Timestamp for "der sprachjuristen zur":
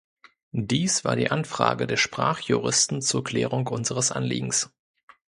1.85-3.23